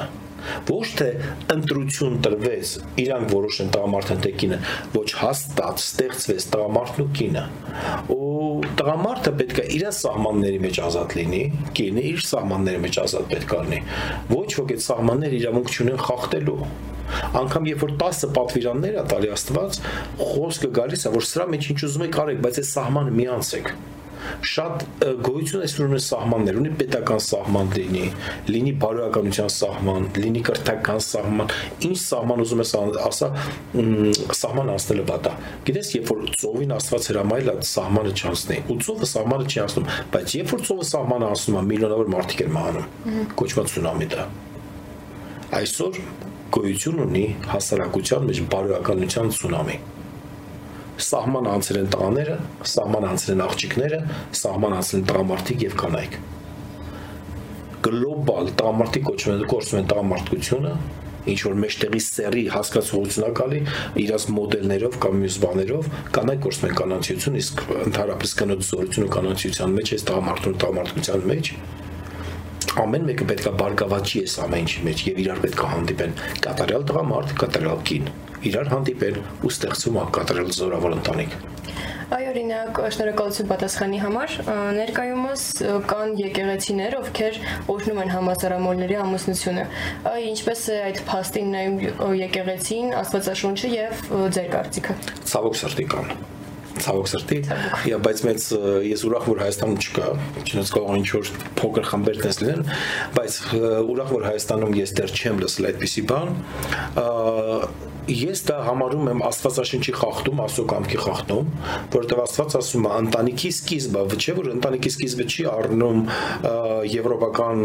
ոչ 0.69 0.87
թե 0.99 1.09
ընտրություն 1.55 2.17
տրվեց 2.27 2.73
իրանք 3.03 3.33
որոշեն 3.33 3.73
տղամարդն 3.77 4.23
թե 4.27 4.33
կինը 4.43 4.59
ոչ 4.97 5.07
հաստատ 5.23 5.83
ստեղծվեց 5.83 6.47
տղամարդն 6.53 7.03
ու 7.03 7.09
կինը 7.19 7.45
ու 8.17 8.31
տղամարդը 8.83 9.35
պետք 9.43 9.61
է 9.63 9.67
իր 9.79 9.87
սահմանների 10.03 10.63
մեջ 10.67 10.81
ազատ 10.89 11.17
լինի 11.19 11.43
կինը 11.79 12.07
իր 12.13 12.25
սահմանների 12.33 12.83
մեջ 12.87 13.01
ազատ 13.07 13.29
պետք 13.33 13.55
է 13.57 13.63
լինի 13.63 13.81
ոչ 14.33 14.49
ոք 14.63 14.75
այդ 14.77 14.85
սահմանները 14.89 15.41
իրավունք 15.43 15.73
չունեն 15.77 16.03
խախտելու 16.07 16.59
անգամ 17.43 17.67
երբ 17.69 17.83
որ 17.83 17.93
10 18.03 18.31
պատվիրաններ 18.37 18.95
է 19.03 19.07
տալի 19.13 19.33
Աստված 19.37 19.81
խոսքը 20.21 20.71
գալիս 20.79 21.09
է 21.09 21.13
որ 21.17 21.27
սրա 21.29 21.49
մեջ 21.55 21.69
ինչ 21.75 21.81
ուզում 21.89 22.07
եք 22.09 22.21
արեք 22.23 22.41
բայց 22.47 22.61
այս 22.63 22.71
սահմանը 22.77 23.17
մի 23.19 23.27
անցեք 23.37 23.75
շատ 24.53 24.85
գոյություն 25.27 25.63
այսօր 25.67 25.87
ունի 25.87 26.01
սահմաններ, 26.07 26.59
ունի 26.63 26.73
պետական 26.81 27.23
սահման 27.27 27.73
լինի, 27.77 28.05
լինի 28.53 28.73
բարոյականության 28.83 29.53
սահման, 29.57 30.09
լինի 30.23 30.43
կրթական 30.49 31.01
սահման, 31.07 31.53
ինչ 31.89 31.99
սահման 32.03 32.43
ուզում 32.45 32.63
ես 32.63 32.75
ասա, 33.03 33.31
սահման 34.43 34.73
անցնելը 34.77 35.07
բատա։ 35.13 35.35
Գիտես, 35.69 35.93
երբ 35.99 36.13
որ 36.13 36.25
ծովին 36.43 36.75
Աստված 36.79 37.09
հրամայել 37.13 37.53
է 37.53 37.57
սահմանը 37.73 38.13
չանցնի, 38.23 38.59
ու 38.73 38.79
ծովը 38.87 39.09
սահմանը 39.13 39.49
չի 39.53 39.63
անցնում, 39.63 39.89
բայց 40.13 40.37
երբ 40.39 40.53
որ 40.53 40.67
ծովը 40.69 40.87
սահմանը 40.93 41.31
անցնում 41.33 41.59
է, 41.59 41.65
միլիոնավոր 41.73 42.13
մարդիկ 42.17 42.45
են 42.47 42.53
մահանում։ 42.57 43.33
Կոչված 43.43 43.73
ցունամի 43.77 44.09
դա։ 44.13 44.27
Այսօր 45.63 45.99
գոյություն 46.53 47.03
ունի 47.07 47.25
հասարակության 47.53 48.29
մեջ 48.29 48.41
բարոյականության 48.53 49.35
ցունամի 49.39 49.77
սահման 51.01 51.49
անցել 51.53 51.79
են 51.83 51.89
տղաները, 51.93 52.37
սահման 52.73 53.07
անցել 53.13 53.33
են 53.33 53.43
աղջիկները, 53.47 54.01
սահման 54.43 54.75
անցել 54.79 54.99
են 55.01 55.07
տղամարդիկ 55.13 55.63
եւ 55.67 55.77
կանայք։ 55.83 56.19
Գլոբալ 57.83 58.51
տղամարդիկ 58.61 59.07
կոչվում 59.09 59.33
են 59.33 59.47
կորցնում 59.53 59.81
են 59.83 59.89
տղամարդկությունը, 59.93 60.75
ինչ 61.33 61.39
որ 61.47 61.57
մեջտեղի 61.63 62.01
սերի 62.03 62.43
հասկացողությունակալի 62.53 63.61
իրաց 64.03 64.25
մոդելներով 64.37 64.97
կամ 65.03 65.21
մյուս 65.23 65.37
բաներով 65.43 65.91
կանայք 66.17 66.43
կորցնում 66.47 66.73
են 66.73 66.79
կանանցիություն, 66.83 67.39
իսկ 67.43 67.63
ընդհանրապես 67.87 68.35
կնոջ 68.43 68.65
զորությունը 68.73 69.13
կանանցիության 69.17 69.77
մեջ, 69.79 69.93
այս 69.93 70.07
տղամարդուն 70.11 70.59
տղամարդկության 70.63 71.27
մեջ 71.33 71.53
ամեն 72.83 73.03
մեկը 73.05 73.25
պետքա 73.29 73.51
բարգավաճի 73.61 74.21
այս 74.23 74.35
ամեն 74.47 74.63
ինչի 74.65 74.85
մեջ 74.87 75.01
եւ 75.11 75.19
իրար 75.23 75.41
պետքա 75.43 75.73
հանդիպեն 75.73 76.15
կատարյալ 76.47 76.87
տղամարդ, 76.89 77.35
կատարյալ 77.43 77.83
կին 77.91 78.07
իրար 78.51 78.71
հանդիպել 78.73 79.19
ու 79.47 79.53
ստեղծում 79.53 79.99
կատարել 80.19 80.55
զորավոր 80.59 80.97
ընտանիք։ 80.99 81.37
Այ 82.13 82.25
օրինակ, 82.29 82.79
շնորհակալություն 82.93 83.47
պատասխանի 83.49 83.99
համար։ 84.03 84.33
Ներկայումս 84.77 85.45
կան 85.89 86.11
եկեղեցիներ, 86.21 86.97
ովքեր 86.99 87.39
օրհնում 87.73 88.01
են 88.03 88.13
համասարամոլների 88.13 88.99
ամուսնությունը։ 89.07 89.65
ինչպես 90.33 90.67
է 90.75 90.77
այդ 90.91 91.01
փաստին 91.09 91.49
նայում 91.57 91.81
եկեղեցին, 92.21 92.93
Աստվածաշունչը 93.01 93.73
եւ 93.79 94.05
ձեր 94.37 94.53
կարծիքը։ 94.59 94.99
Ցավոք 95.33 95.59
սրտի 95.63 95.89
կան 95.97 96.15
ցավոք 96.83 97.09
սրտի, 97.11 97.39
իա, 97.91 97.99
բայց 98.03 98.21
մեծ 98.27 98.45
ես 98.89 99.03
ուրախ 99.07 99.27
որ 99.29 99.41
Հայաստանում 99.43 99.77
չկա, 99.83 100.07
չնայած 100.43 100.71
կարող 100.73 100.97
ինչ 100.99 101.09
որ 101.13 101.31
փոքր 101.61 101.87
խմբեր 101.91 102.21
տեսնեն, 102.25 102.63
բայց 103.19 103.37
ուրախ 103.93 104.13
որ 104.17 104.27
Հայաստանում 104.31 104.77
ես 104.81 104.95
դեռ 104.99 105.15
չեմ 105.21 105.43
լսել 105.45 105.69
այդպիսի 105.71 106.05
բան 106.11 106.33
ես 108.11 108.43
դա 108.49 108.57
համարում 108.67 109.09
եմ 109.13 109.21
Աստվածաշնչի 109.29 109.93
խախտում, 109.99 110.41
Աստծո 110.43 110.65
կամքի 110.73 110.99
խախտում, 111.03 111.51
որովհետև 111.93 112.23
Աստված 112.23 112.57
ասում 112.59 112.87
է 112.89 112.93
ընտանիքի 113.03 113.51
սկիզբը, 113.57 114.03
չէ՞ 114.23 114.35
որ 114.39 114.49
ընտանիքի 114.53 114.93
սկիզբը 114.93 115.27
չի 115.33 115.47
առնում 115.53 116.01
եվրոպական 116.93 117.63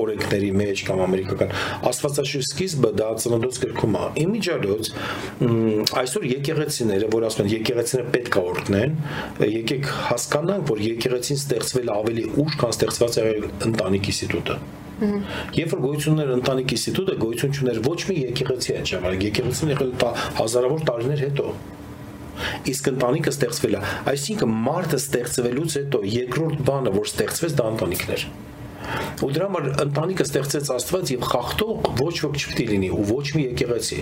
օրենքների 0.00 0.50
մեջ 0.60 0.84
կամ 0.90 1.02
ամերիկական։ 1.06 1.54
Աստվածաշնչի 1.90 2.42
սկիզբը 2.50 2.92
դա 3.00 3.10
ծննդոց 3.24 3.60
գրքում 3.64 3.96
է։ 4.00 4.04
Իմիջիալոց 4.24 4.92
այսօր 6.00 6.28
եկեղեցիները, 6.30 7.10
որ 7.14 7.28
ասում 7.30 7.46
են 7.46 7.52
եկեղեցիները 7.54 8.14
պետք 8.16 8.40
է 8.40 8.44
օրհնեն, 8.50 8.98
եկեք 9.50 9.90
հասկանանք, 10.10 10.68
որ 10.70 10.84
եկեղեցին 10.90 11.40
ստեղծվել 11.40 11.94
ավելի 12.00 12.26
ուշ, 12.44 12.60
քան 12.60 12.76
ստեղծված 12.76 13.20
է 13.20 13.26
ընտանիքի 13.70 14.10
ինստիտուտը 14.20 14.79
Երբ 15.00 15.74
որ 15.74 15.82
գոյություններ 15.86 16.32
ընտանիք 16.36 16.72
ինստիտուտը 16.76 17.14
գոյություն 17.24 17.54
չուներ 17.56 17.78
ոչ 17.86 17.98
մի 18.10 18.16
եկեղեցի 18.20 18.74
այդ 18.76 18.90
ժամանակ, 18.90 19.22
եկեղեցին 19.30 19.72
եղել 19.74 19.92
հազարավոր 20.40 20.84
տարիներ 20.90 21.22
հետո 21.24 21.46
իսկ 22.70 22.88
ընտանիքը 22.90 23.32
ստեղծվել 23.34 23.74
է 23.76 23.80
այսինքն 24.12 24.54
մարդը 24.68 25.00
ստեղծվելուց 25.00 25.76
հետո 25.80 26.00
երկրորդ 26.14 26.62
բանը 26.70 26.92
որ 26.96 27.10
ստեղծվեց 27.10 27.56
դա 27.60 27.66
ընտանիքն 27.74 28.14
էր 28.16 28.24
ու 29.20 29.30
դրա 29.34 29.46
համար 29.50 29.66
ընտանիքը 29.84 30.24
ստեղծեց 30.26 30.70
Աստված 30.74 31.12
եւ 31.14 31.24
խախտող 31.30 31.88
ոչ 32.00 32.14
ոք 32.24 32.38
չպետք 32.40 32.60
է 32.60 32.66
լինի 32.70 32.90
ու 32.96 33.04
ոչ 33.10 33.26
մի 33.36 33.42
եկեղեցի 33.50 33.98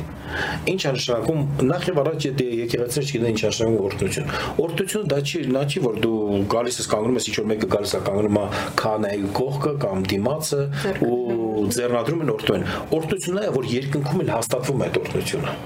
ինչ 0.73 0.81
է 0.89 0.93
նշանակում 0.99 1.41
նախ 1.69 1.89
եւ 1.89 2.01
առաջ 2.03 2.27
եթե 2.29 2.47
եկեղեցին 2.59 3.09
չգիտեն 3.09 3.31
ինչ 3.33 3.41
է 3.41 3.49
նշանակում 3.49 3.89
օրհնություն 3.89 4.31
օրհնությունը 4.65 5.11
դա 5.13 5.19
չի 5.29 5.43
նա 5.59 5.65
չի 5.69 5.83
որ 5.89 5.99
դու 6.05 6.21
գալիս 6.55 6.79
ես 6.79 6.91
կանգնում 6.93 7.19
ես 7.19 7.29
ինչ 7.29 7.37
որ 7.39 7.49
մեկը 7.53 7.71
գալիս 7.75 7.97
է 7.99 8.03
կանգնում 8.09 8.39
է 8.39 8.47
քանայի 8.83 9.33
կողքը 9.39 9.75
կամ 9.85 10.07
դիմացը 10.13 10.63
ու 11.09 11.67
ձեռնադրում 11.79 12.25
են 12.25 12.33
օրհնում 12.39 12.59
են 12.59 12.71
օրհնությունն 12.99 13.43
է 13.49 13.53
որ 13.59 13.71
երկնքում 13.79 14.25
էլ 14.25 14.33
հաստատվում 14.39 14.79
է 14.85 14.89
այդ 14.89 15.03
օրհնությունը 15.03 15.59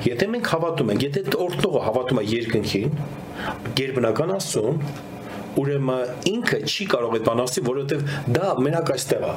Եթե 0.00 0.26
մենք 0.32 0.46
հավատում 0.48 0.90
ենք, 0.94 1.02
եթե 1.04 1.22
օրտնողը 1.44 1.80
հավատում 1.84 2.20
է 2.20 2.22
երկնքին, 2.30 2.92
գերբնական 3.76 4.30
Աստծուն, 4.32 4.78
ուրեմն 5.60 6.28
ինքը 6.30 6.60
չի 6.70 6.86
կարող 6.94 7.16
այդ 7.18 7.26
բանը 7.26 7.44
ասի, 7.46 7.64
որովհետև 7.66 8.04
դա 8.36 8.52
մենակ 8.66 8.92
այստեղ 8.94 9.26
է 9.26 9.34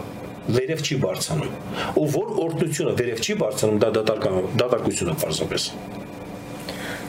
վերև 0.54 0.82
չի 0.84 0.98
բարձանում։ 1.04 1.54
Ու 2.00 2.08
որ 2.14 2.32
օրտնությունը 2.44 2.96
վերև 3.00 3.22
չի 3.24 3.36
բարձանում, 3.44 3.78
դա 3.84 3.92
դատարկան 3.98 4.40
դատարկություն 4.60 5.14
է 5.14 5.16
պարզապես։ 5.24 5.68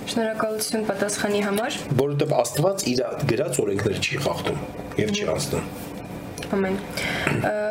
Շնորհակալություն 0.04 0.86
պատասխանի 0.90 1.40
համար։ 1.48 1.80
Որովհետև 1.98 2.36
Աստված 2.44 2.86
իր 2.92 3.02
գրած 3.32 3.60
օրենքները 3.64 4.04
չի 4.04 4.22
խախտում 4.28 4.62
եւ 5.00 5.14
չի 5.14 5.26
անցնում։ 5.34 5.83
Ամեն։ 6.54 6.76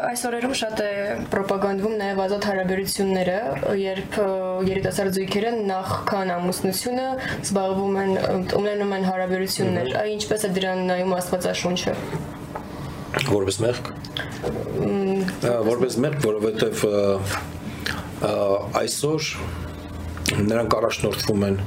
Այս 0.10 0.22
օրերում 0.28 0.54
շատ 0.60 0.82
է 0.84 0.90
ռոպագանդվում 1.38 1.94
նաև 2.02 2.22
ազատ 2.24 2.48
հարաբերությունները, 2.50 3.38
երբ 3.80 4.18
երիտասարդ 4.68 5.18
զույգերը 5.18 5.52
նախքան 5.70 6.34
ամուսնությունը 6.34 7.06
զբաղվում 7.38 7.98
են 8.04 8.12
ունենում 8.60 8.94
են 8.98 9.08
հարաբերություններ։ 9.08 9.92
Այ 10.04 10.12
ինչպես 10.18 10.44
է 10.44 10.52
դրան 10.58 10.84
նայում 10.92 11.16
Աստվածաշունչը։ 11.20 11.96
Որպես 13.30 13.60
մեղք։ 13.64 13.90
Որպես 15.70 15.98
մեղք, 16.04 16.20
որովհետև 16.28 16.86
այսօր 18.84 19.32
նրանք 20.44 20.76
առաջնորդվում 20.80 21.44
են 21.48 21.58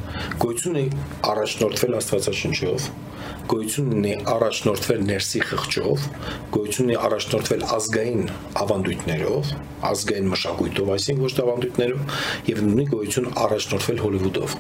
գույցունի 0.42 0.84
առաջնորդվել 1.32 1.98
Աստվածաշնչով 2.00 2.88
գոյություն 3.50 3.90
ունի 3.96 4.12
առաջնորդվել 4.32 5.02
ներսի 5.06 5.42
խղճով, 5.50 6.06
գոյություն 6.56 6.86
ունի 6.86 6.96
առաջնորդվել 7.06 7.66
ազգային 7.76 8.32
ավանդույթներով, 8.62 9.52
ազգային 9.90 10.32
մշակույթով, 10.32 10.94
այսինքն 10.96 11.26
ոչ 11.26 11.32
թե 11.36 11.44
ավանդույթներով, 11.46 12.16
եւ 12.52 12.64
ունի 12.66 12.88
գոյություն 12.96 13.30
առաջնորդվել 13.46 14.02
Հոլիվուդով 14.06 14.58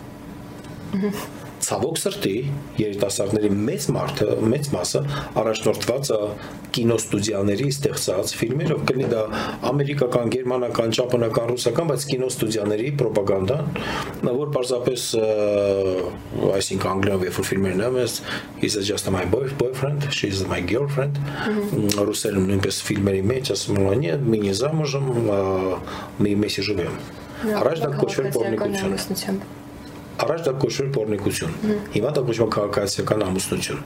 ցավոք 1.61 1.97
սրտի 2.01 2.35
երիտասարդների 2.81 3.49
մեծ 3.67 3.85
մարդը, 3.95 4.27
մեծ 4.51 4.69
մասը 4.73 5.01
առաջնորդված 5.41 6.09
է 6.15 6.19
կինոստուդիաների 6.75 7.67
ստեղծած 7.75 8.33
ֆիլմերով, 8.39 8.81
կլինի 8.89 9.09
դա 9.11 9.21
ամերիկական, 9.69 10.31
գերմանական, 10.35 10.95
ճապոնական, 10.97 11.51
ռուսական, 11.51 11.91
բայց 11.91 12.05
կինոստուդիաների 12.11 12.89
ռոպագանդան, 13.01 13.69
որ 14.41 14.51
պարզապես 14.57 15.05
այսինքն 16.57 16.91
անգլերենով 16.95 17.25
երբ 17.27 17.39
որ 17.41 17.49
ֆիլմերն 17.51 17.85
եմ, 17.87 17.99
is 18.01 18.75
just 18.87 19.11
my 19.11 19.25
boyfriend, 19.25 20.09
she 20.11 20.27
is 20.33 20.43
my 20.47 20.61
girlfriend, 20.65 21.21
ռուսերեն 22.09 22.49
նույնպես 22.51 22.81
ֆիլմերի 22.89 23.23
մեջ 23.31 23.55
ասում 23.55 23.81
են, 23.81 23.99
«Нет, 24.01 24.21
мы 24.21 24.37
не 24.37 24.53
замужем, 24.53 25.03
мы 26.17 26.35
вместе 26.35 26.61
живем»։ 26.61 26.93
Առաջ 27.41 27.77
դա 27.81 27.89
կոչվել 28.01 28.27
պորնիկություն 28.33 29.41
առաջ 30.24 30.40
դա 30.46 30.52
կոչվել 30.62 30.88
պորնիկություն։ 30.96 31.54
Հիմա 31.92 32.10
դա 32.16 32.22
կոչվում 32.26 32.50
քաղաքացիական 32.56 33.24
ամուսնություն։ 33.26 33.80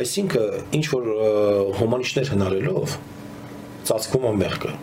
Այսինքն 0.00 0.76
ինչ 0.78 0.84
որ 0.94 1.08
հոմանիշներ 1.80 2.30
հնարելով 2.34 2.96
ծածկում 3.88 4.24
է 4.24 4.32
մեղքը։ 4.40 4.74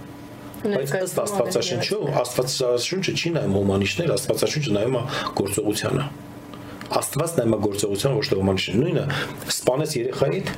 Բայց 0.62 0.91
ըստ 1.01 1.22
Աստվածաշնչու, 1.22 2.01
Աստվածաշունչը 2.22 3.13
չի 3.17 3.31
նայում 3.38 3.55
հոմանիշներ, 3.58 4.12
Աստվածաշունչը 4.13 4.74
նայում 4.77 4.98
է 5.00 5.03
գործողությանը։ 5.41 6.03
Աստված 7.01 7.34
նայում 7.39 7.55
է 7.55 7.60
գործողության 7.65 8.17
ոչ 8.20 8.25
թե 8.29 8.38
հոմանիշը։ 8.41 8.75
Նույնը 8.81 9.05
սպանեց 9.55 9.96
երեխայիդ, 9.98 10.51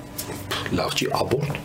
լավ 0.75 0.97
չի 0.97 1.07
աբորտ։ 1.23 1.61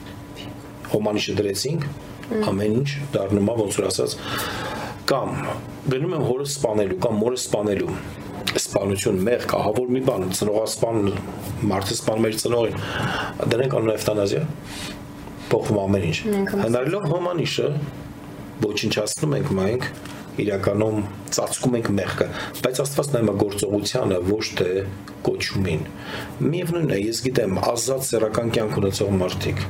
Հոմանիշը 0.93 1.35
դրեցինք, 1.39 1.89
ամեն 2.29 2.79
ինչ 2.79 2.89
դառնում 3.15 3.49
է 3.49 3.55
ոնց 3.59 3.79
որ 3.79 3.89
ասած 3.89 4.17
կամ 5.09 5.31
գնում 5.89 6.15
եմ 6.19 6.25
հորը 6.29 6.47
սպանելու 6.53 6.97
կամ 7.01 7.15
մորը 7.23 7.39
սպանելու 7.41 7.93
սպանություն, 8.57 9.19
մեղ, 9.29 9.47
կահավոր 9.51 9.91
մի 9.95 10.03
բան, 10.09 10.27
ծնողասպան 10.39 11.01
մարդը 11.69 11.97
սպանում 11.99 12.29
է 12.29 12.31
իր 12.33 12.39
ծնողին, 12.43 12.79
դրանք 13.53 13.77
անում 13.79 13.93
էվտանազիա, 13.95 14.43
փոխվում 15.53 15.81
ամեն 15.85 16.07
ինչ։ 16.09 16.19
Հնարելով 16.65 17.09
հոմանիշը 17.13 17.69
ոչնչացնում 18.69 19.37
ենք 19.39 19.53
մենք 19.59 19.89
իրականում 20.39 20.99
ծածկում 21.35 21.77
ենք 21.79 21.89
մեղքը, 21.99 22.27
բայց 22.63 22.81
Աստված 22.85 23.09
նայում 23.15 23.31
է 23.31 23.35
գործողությանը, 23.43 24.19
ոչ 24.29 24.45
թե 24.59 24.69
կոչումին։ 25.27 25.83
Միևնույնն 26.45 26.95
է, 26.95 26.99
ես 27.09 27.23
գիտեմ, 27.27 27.59
ազատ 27.73 28.07
սեռական 28.09 28.53
կյանք 28.55 28.79
ունեցող 28.83 29.11
մարդիկ, 29.19 29.65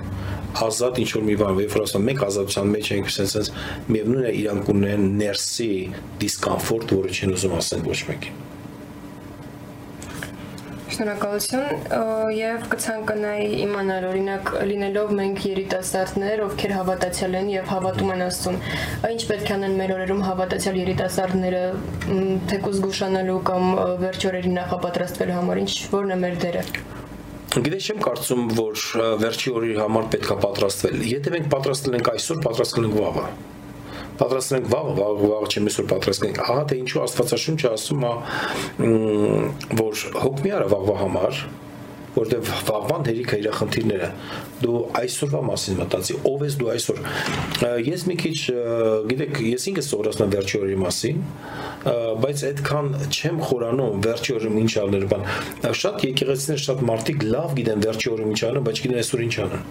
ազատ 0.68 1.00
ինչ 1.04 1.08
որ 1.16 1.24
մի 1.28 1.38
բան, 1.40 1.62
երբ 1.64 1.74
որ 1.78 1.86
ասում 1.86 2.06
մենք 2.08 2.22
ազատության 2.28 2.70
մեջ 2.74 2.92
ենք, 2.98 3.10
sense 3.16 3.48
միևնույնն 3.88 4.28
է 4.28 4.34
իրանք 4.42 4.70
ունեն 4.74 5.08
ներսի 5.22 5.72
դիսկոմֆորտ, 6.24 6.94
որը 6.98 7.16
չեն 7.16 7.36
ուզում 7.38 7.58
ասեն 7.62 7.88
ոչ 7.88 7.98
մեկին։ 8.12 8.57
Շնորհակալություն 10.98 12.32
եւ 12.34 12.62
կցանկանայի 12.72 13.50
իմանալ 13.62 14.04
օրինակ 14.08 14.48
լինելով 14.66 15.10
մենք 15.14 15.44
երիտասարդներ, 15.46 16.40
ովքեր 16.42 16.72
հավատացյալ 16.74 17.36
են 17.38 17.50
եւ 17.52 17.68
հավատում 17.70 18.08
են 18.14 18.24
Աստծուն, 18.26 18.56
ինչ 19.12 19.20
պետք 19.28 19.52
է 19.52 19.54
անեն 19.54 19.76
մեր 19.78 19.92
օրերում 19.94 20.22
հավատացյալ 20.26 20.80
երիտասարդները 20.80 21.60
թեկուզ 22.50 22.80
գուշանալու 22.88 23.36
կամ 23.46 23.68
վերջ 24.02 24.26
օրերի 24.32 24.50
նախապատրաստվելու 24.56 25.36
համար, 25.38 25.60
ինչ 25.62 25.76
որն 25.94 26.10
է 26.10 26.18
մեր 26.24 26.40
դերը։ 26.42 26.64
Գիտես, 27.68 27.86
չեմ 27.92 28.02
կարծում, 28.08 28.42
որ 28.58 28.82
վերջի 29.22 29.54
օրերի 29.54 29.78
համար 29.84 30.10
պետքա 30.16 30.40
պատրաստվել։ 30.48 31.06
Եթե 31.14 31.36
մենք 31.36 31.48
պատրաստել 31.54 32.00
ենք 32.00 32.12
այսօր, 32.16 32.42
պատրաստել 32.48 32.90
ենք 32.90 32.98
վաղը 32.98 33.24
պատրաստենք 34.18 34.68
վաղ, 34.72 34.90
վաղ, 34.98 35.22
վաղ 35.28 35.46
չեմ 35.48 35.70
այսօր 35.70 35.88
պատրաստենք։ 35.92 36.42
Ահա 36.48 36.66
թե 36.68 36.78
ինչու 36.82 37.02
Աստվածաշունչը 37.04 37.70
ասում 37.76 38.04
է, 38.08 38.12
որ 39.78 40.04
հոգ 40.24 40.44
մի 40.44 40.54
արա 40.58 40.68
վաղվա 40.74 40.96
համար, 41.04 41.42
որտեվ 42.18 42.50
վաղվան 42.68 43.04
հերիք 43.08 43.32
է 43.34 43.38
իր 43.42 43.48
խնդիրները 43.58 44.08
դու 44.62 44.78
այսօրվա 44.98 45.40
մասին 45.48 45.78
մտածի 45.82 46.16
ով 46.28 46.44
ես 46.46 46.56
դու 46.58 46.70
այսօր 46.74 47.00
ես 47.88 48.04
մի 48.08 48.16
քիչ 48.22 48.36
գիտեք 49.12 49.42
ես 49.44 49.66
ինքս 49.72 49.90
սովորացնեմ 49.92 50.32
վերջի 50.34 50.60
օրի 50.62 50.78
մասին 50.82 51.20
բայց 51.78 52.44
այդքան 52.48 52.88
չեմ 53.08 53.42
խորանում 53.48 54.00
վերջի 54.08 54.34
օրը 54.38 54.52
ինչ 54.62 54.72
ալներ 54.82 55.04
բան. 55.12 55.26
Շատ 55.78 56.04
եկեղեցիներ 56.08 56.62
շատ 56.64 56.82
մարդիկ 56.88 57.26
լավ 57.28 57.54
գիտեն 57.58 57.84
վերջի 57.86 58.10
օրը 58.14 58.28
ինչ 58.28 58.40
ալեն 58.48 58.64
բայց 58.68 58.80
գիտեն 58.84 58.98
այսօր 58.98 59.22
ինչ 59.28 59.34
անեն 59.44 59.62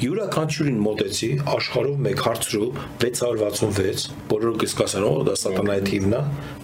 յուրաքանչյուրին 0.00 0.78
մոտեցի 0.84 1.28
աշխարհով 1.54 2.00
մեկ 2.06 2.22
հարցրու 2.24 2.68
666 3.04 4.06
բոլորը 4.30 4.60
կսկասեն 4.62 5.06
օ 5.06 5.12
դա 5.28 5.34
սատանայի 5.40 5.84
թիվն 5.90 6.16
է 6.16 6.20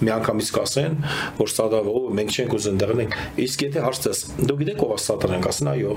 միանգամից 0.06 0.50
կասեն 0.56 0.96
որ 1.40 1.52
սատանա 1.52 1.94
օ 1.96 2.02
մենք 2.16 2.36
չենք 2.36 2.56
ուզեն 2.56 2.80
դեղնենք 2.82 3.16
իսկ 3.46 3.64
եթե 3.66 3.84
հարցես 3.86 4.22
դու 4.46 4.58
գիտեք 4.62 4.84
ով 4.86 4.94
է 4.96 4.98
սատանան 5.06 5.44
կասեն 5.46 5.70
այո 5.72 5.94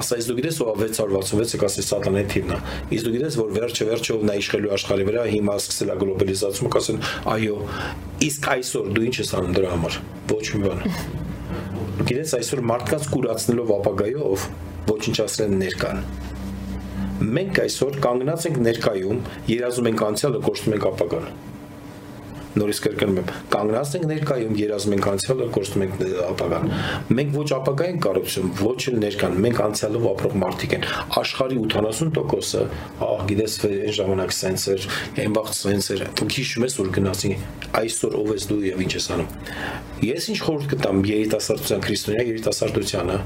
ասա 0.00 0.18
իսկ 0.20 0.30
դու 0.30 0.38
գիտես 0.40 0.60
ով 0.64 0.84
է 0.84 0.88
666-ը 0.94 1.60
կասի 1.64 1.86
սատանայի 1.88 2.28
թիվն 2.34 2.54
է 2.54 2.58
իսկ 2.94 3.04
դու 3.08 3.14
գիտես 3.14 3.38
որ 3.40 3.54
վերջը 3.58 3.88
վերջով 3.90 4.24
նա 4.28 4.36
իշխելու 4.44 4.74
աշխարհի 4.74 5.08
վրա 5.08 5.24
հիմա 5.34 5.54
սկսել 5.64 5.94
է 5.94 5.98
գլոբալիզացումը 6.04 6.72
կասեն 6.74 7.02
այո 7.34 7.58
իսկ 8.24 8.33
այսօր 8.54 8.90
դու 8.96 9.04
ինչ 9.08 9.16
ես 9.20 9.32
անում 9.38 9.56
դրա 9.58 9.70
համար 9.74 9.98
ոչ 10.30 10.44
մի 10.54 10.60
բան 10.64 10.84
գիտես 12.08 12.34
այսօր 12.38 12.62
մարդկանց 12.70 13.08
կուրացնելով 13.14 13.72
ապագայով 13.78 14.46
ոչնչացրել 14.90 15.56
ներկան 15.64 16.00
մենք 17.38 17.60
այսօր 17.64 17.98
կանգնած 18.04 18.46
ենք 18.50 18.62
ներկայում 18.68 19.20
երազում 19.54 19.90
ենք 19.90 20.06
անցյալը 20.08 20.40
կորցնում 20.48 20.74
ենք 20.78 20.86
ապագան 20.90 21.53
նորից 22.54 22.80
կրկնում 22.84 23.18
եմ, 23.20 23.30
կանգնած 23.54 23.94
ենք 23.98 24.04
ներկայում, 24.10 24.54
երազում 24.60 24.94
ենք 24.94 25.08
անցյալը, 25.10 25.46
կորցնում 25.54 25.84
ենք 25.84 26.02
ապագան։ 26.24 26.68
Մենք 27.18 27.34
ոչ 27.34 27.48
ապագա 27.58 27.88
ենք 27.90 28.00
կառուցում, 28.04 28.50
ոչ 28.60 28.80
էլ 28.90 28.98
ներկան, 29.04 29.36
մենք 29.44 29.62
անցյալով 29.64 30.06
ապրող 30.14 30.36
մարդիկ 30.44 30.74
են։ 30.78 30.86
Աշխարհի 31.24 31.58
80%-ը, 31.64 32.62
ահ, 33.04 33.24
գիտես, 33.30 33.56
այն 33.64 33.94
ժամանակ 33.98 34.34
սենց 34.38 34.66
էր, 34.74 34.88
այն 35.24 35.34
վաղ 35.34 35.52
սենց 35.58 35.90
էր։ 35.94 36.04
Դու 36.14 36.30
հիշում 36.34 36.66
ես, 36.68 36.78
որ 36.84 36.90
գնացի 36.94 37.32
այսօր 37.74 38.18
ով 38.20 38.32
ես 38.34 38.48
դու 38.50 38.60
եւ 38.64 38.82
ինչ 38.84 38.92
ես 38.94 39.08
անում։ 39.14 39.30
Ես 40.04 40.26
ինչ 40.34 40.38
խորհուրդ 40.44 40.72
կտամ 40.74 41.00
երիտասարդության, 41.10 41.84
քրիստոնյա 41.84 42.26
երիտասարդությանը, 42.30 43.18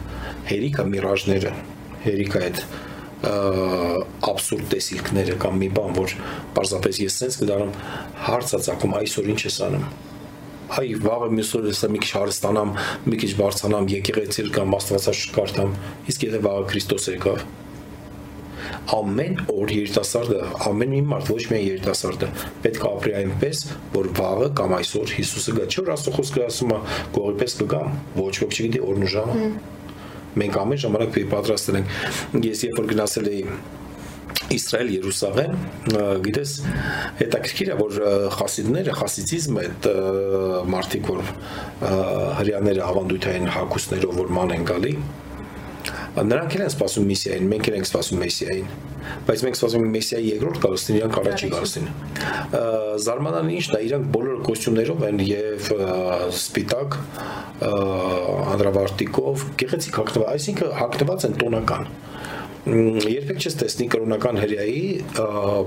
հերիքա 0.49 0.87
միրաժները, 0.95 1.53
հերիքա 2.09 2.45
այդ 2.49 2.63
абսուրդ 3.19 4.69
տեսիլքները 4.75 5.39
կամ 5.43 5.57
մի 5.63 5.71
բան, 5.75 5.97
որ 5.99 6.13
պարզապես 6.55 7.01
ես 7.03 7.17
sense 7.23 7.41
կդառնամ 7.41 7.73
հարցածակում 8.29 8.95
այսօր 9.03 9.33
ինչ 9.35 9.41
ես 9.49 9.59
անում 9.69 9.89
այ 10.69 10.91
վաղը 11.01 11.29
մյուսօր 11.33 11.67
հեսա 11.69 11.89
մի 11.95 12.01
քիչ 12.05 12.11
հարստանամ, 12.13 12.73
մի 13.09 13.19
քիչ 13.23 13.31
բարձրանամ, 13.39 13.87
եկեղեցիել 13.95 14.51
կամ 14.53 14.75
աստվածաշկարտամ, 14.79 15.71
իսկ 16.13 16.27
եթե 16.29 16.41
վաղը 16.45 16.67
Քրիստոս 16.73 17.09
եկավ, 17.15 17.41
ամեն 18.99 19.41
օր 19.55 19.73
երիտասարդը, 19.79 20.43
ամեն 20.69 20.93
մի 20.93 21.01
մարդ, 21.09 21.33
ոչ 21.33 21.43
միայն 21.53 21.67
երիտասարդը, 21.69 22.29
պետք 22.67 22.85
է 22.85 22.89
ապրի 22.91 23.17
այնպես, 23.23 23.65
որ 23.97 24.11
վաղը 24.19 24.51
կամ 24.61 24.77
այսօր 24.79 25.17
Հիսուսը 25.19 25.57
գա, 25.57 25.67
չէ՞ 25.73 25.85
որ 25.89 25.93
Աստծո 25.97 26.15
խոսքը 26.19 26.47
ասում 26.49 26.77
է, 26.77 26.81
գողի 27.17 27.35
պես 27.43 27.59
կգամ, 27.63 27.99
ոչ 28.19 28.35
ոք 28.45 28.57
չգիտի 28.59 28.85
օրն 28.89 29.09
ու 29.09 29.13
ժամը 29.17 29.51
մենք 30.39 30.57
ամեն 30.63 30.81
ժամանակ 30.85 31.13
պետք 31.17 31.29
է 31.29 31.33
պատրաստ 31.35 31.71
լինենք 31.73 32.49
ես 32.49 32.65
երբ 32.69 32.81
որ 32.83 32.89
գնացել 32.95 33.31
էի 33.33 33.43
Իսրայել, 34.49 34.91
Երուսաղեմ, 34.95 35.57
գիտես, 36.25 36.53
հետաքրքիր 37.19 37.69
է, 37.69 37.75
որ 37.79 37.97
խասիդները, 38.33 38.95
խասիցիզմը 38.97 39.65
այդ 39.65 39.89
մարդիկ, 40.73 41.11
որ 41.13 41.33
հрьяաները 42.39 42.85
ավանդույթային 42.87 43.51
հակուսներով 43.59 44.21
որ 44.23 44.33
ման 44.39 44.55
են 44.57 44.65
գալի, 44.71 44.95
նրանք 46.17 46.55
էլ 46.57 46.63
են 46.65 46.73
սպասում 46.73 47.07
միսիային, 47.09 47.49
մենք 47.53 47.69
էլ 47.69 47.77
ենք 47.79 47.89
սպասում 47.89 48.23
մեսիային, 48.23 48.69
բայց 49.29 49.43
մենք 49.47 49.59
սպասում 49.59 49.85
ենք 49.85 49.93
մեսիայի 49.95 50.29
երկրորդ 50.29 50.59
գալստին, 50.65 50.99
իրանք 50.99 51.19
առաջի 51.23 51.51
գալստին։ 51.55 51.89
Զարմանալի 53.09 53.57
ինչն 53.59 53.77
է, 53.79 53.81
իրանք 53.89 54.11
բոլոր 54.17 54.41
կոստյումներով 54.49 55.05
են 55.09 55.23
եւ 55.29 55.71
սպիտակ 56.39 56.99
անդրավարտիկով, 58.59 59.47
գեղեցիկ 59.63 59.99
հագնված, 60.03 60.29
այսինքն 60.35 60.77
հագնված 60.79 61.29
են 61.29 61.39
տոնական 61.43 61.91
երբեք 62.69 63.39
չես 63.39 63.55
տեսնի 63.63 63.87
կրոնական 63.95 64.39
հրյայի 64.43 64.81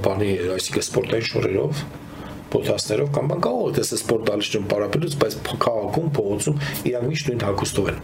բանի, 0.06 0.32
այսինքն 0.54 0.84
սպորտային 0.86 1.28
շորերով 1.32 1.86
պոդքասթերով 2.52 3.12
կամ 3.16 3.32
բան 3.32 3.42
կարող 3.46 3.68
է 3.72 3.76
տեսնել 3.78 4.02
սպորտ 4.02 4.26
դալիճում 4.32 4.66
պարապելուց, 4.72 5.16
բայց 5.22 5.36
քաղաքում, 5.66 6.10
փողոցում 6.18 6.60
իրանք 6.92 7.08
միշտ 7.12 7.30
նույն 7.32 7.46
հագուստով 7.48 7.92
են։ 7.92 8.00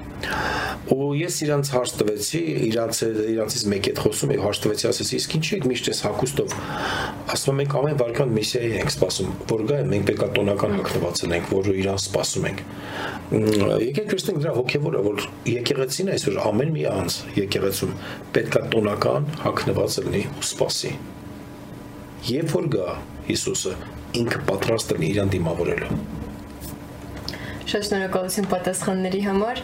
Ու 0.87 1.07
ես 1.17 1.37
իրանց 1.43 1.69
հարց 1.73 1.93
տվեցի, 1.99 2.39
իրանց 2.67 2.99
իրանցից 3.27 3.63
մեկի 3.73 3.91
հետ 3.91 3.99
խոսում 4.05 4.31
եի 4.31 4.39
հարց 4.45 4.59
տվեցի, 4.63 4.85
ասեցի, 4.87 5.17
իսկ 5.17 5.35
ինչի՞ 5.37 5.57
եք 5.57 5.65
միշտ 5.67 5.89
այս 5.91 5.99
հագուստով։ 6.07 6.55
Ասում 7.27 7.61
ենք 7.63 7.75
ամեն 7.77 7.97
վարքան 8.01 8.31
միսիայի 8.37 8.71
ենք 8.77 8.93
սպասում, 8.93 9.33
որ 9.51 9.63
գա 9.67 9.79
մենք 9.91 10.07
պետք 10.07 10.23
է 10.23 10.29
տոնական 10.37 10.75
հագնված 10.77 11.21
լինենք, 11.27 11.51
որը 11.57 11.75
իրան 11.81 11.99
սպասում 12.07 12.47
ենք։ 12.47 12.63
Եկեք 13.83 14.07
քրստենք 14.13 14.41
դրա 14.45 14.53
հոգևորը, 14.57 15.03
որ 15.07 15.27
եկեղեցին 15.51 16.11
այսօր 16.15 16.39
ամեն 16.47 16.73
մի 16.77 16.85
անձ 16.93 17.19
եկեղեցում 17.41 17.93
պետք 18.37 18.57
է 18.57 18.63
տոնական 18.77 19.29
հագնված 19.43 19.99
լինի 20.07 20.23
ու 20.37 20.47
սպասի։ 20.47 20.93
Երբ 22.31 22.53
որ 22.55 22.71
գա 22.77 22.95
Հիսուսը, 23.27 23.73
ինքը 24.21 24.45
պատրաստ 24.51 24.95
է 24.97 25.03
իրան 25.11 25.35
դիմավորելու։ 25.37 25.99
Շատ 27.67 27.83
շնորհակալություն 27.83 28.45
պատասխանների 28.47 29.19
համար։ 29.25 29.57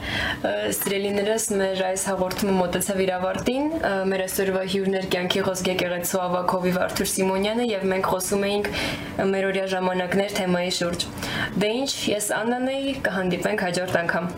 Սիրելիներս, 0.75 1.45
մեր 1.61 1.83
այս 1.87 2.03
հաղորդումը 2.09 2.55
մոտեցավ 2.57 2.99
իր 3.05 3.11
ավարտին։ 3.17 3.69
Մեր 4.11 4.23
այսօրվա 4.25 4.65
հյուրներ 4.75 5.09
կյանքի 5.15 5.45
խոսք 5.47 5.71
եկեղեցու 5.71 6.21
ավակովի 6.27 6.77
Վարդուր 6.83 7.11
Սիմոնյանը 7.15 7.71
եւ 7.71 7.89
մենք 7.95 8.09
խոսում 8.11 8.47
էինք 8.51 8.71
մեր 9.31 9.51
օրյա 9.53 9.67
ժամանակներ 9.79 10.39
թեմայի 10.43 10.79
շուրջ։ 10.83 11.11
Դե 11.63 11.75
ինչ, 11.83 11.91
ես 12.11 12.33
Աննան 12.43 12.73
էի, 12.75 12.97
կհանդիպենք 13.07 13.69
հաջորդ 13.71 14.03
անգամ։ 14.03 14.33